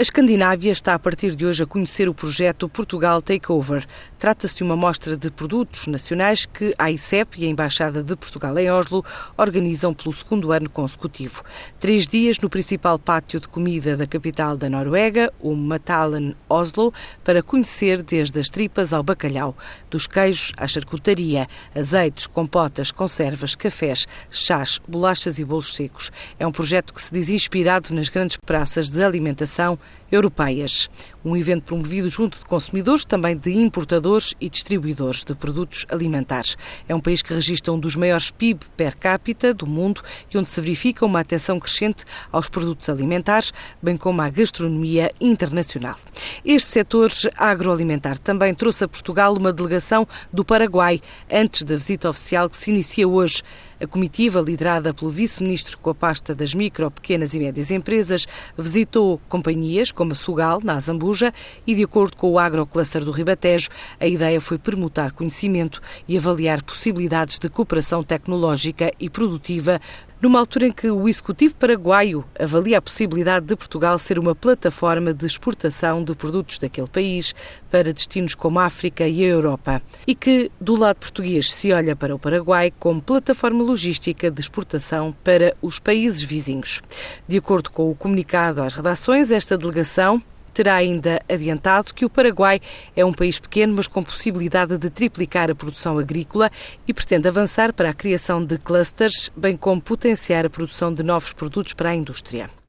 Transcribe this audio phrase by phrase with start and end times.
[0.00, 3.86] A Escandinávia está a partir de hoje a conhecer o projeto Portugal Takeover.
[4.18, 8.58] Trata-se de uma mostra de produtos nacionais que a ICEP e a Embaixada de Portugal
[8.58, 9.04] em Oslo
[9.36, 11.44] organizam pelo segundo ano consecutivo.
[11.78, 17.42] Três dias no principal pátio de comida da capital da Noruega, o Matalen Oslo, para
[17.42, 19.54] conhecer desde as tripas ao bacalhau,
[19.90, 26.10] dos queijos à charcutaria, azeites, compotas, conservas, cafés, chás, bolachas e bolos secos.
[26.38, 29.78] É um projeto que se diz inspirado nas grandes praças de alimentação
[30.10, 30.88] europeias.
[31.24, 36.56] Um evento promovido junto de consumidores, também de importadores e distribuidores de produtos alimentares.
[36.88, 40.48] É um país que registra um dos maiores PIB per capita do mundo e onde
[40.48, 45.96] se verifica uma atenção crescente aos produtos alimentares, bem como à gastronomia internacional.
[46.44, 52.48] Este setor agroalimentar também trouxe a Portugal uma delegação do Paraguai, antes da visita oficial
[52.48, 53.42] que se inicia hoje.
[53.82, 58.26] A comitiva, liderada pelo vice-ministro com a pasta das micro, pequenas e médias empresas,
[58.56, 61.32] visitou companhias como a Sugal, na Azambuja,
[61.66, 63.68] e, de acordo com o agrocluster do Ribatejo,
[63.98, 69.80] a ideia foi permutar conhecimento e avaliar possibilidades de cooperação tecnológica e produtiva
[70.20, 75.14] numa altura em que o Executivo paraguaio avalia a possibilidade de Portugal ser uma plataforma
[75.14, 77.34] de exportação de produtos daquele país
[77.70, 81.96] para destinos como a África e a Europa, e que, do lado português, se olha
[81.96, 86.82] para o Paraguai como plataforma logística de exportação para os países vizinhos.
[87.26, 92.60] De acordo com o comunicado às redações, esta delegação terá ainda adiantado que o Paraguai
[92.94, 96.50] é um país pequeno, mas com possibilidade de triplicar a produção agrícola
[96.86, 101.32] e pretende avançar para a criação de clusters, bem como potenciar a produção de novos
[101.32, 102.59] produtos para a indústria.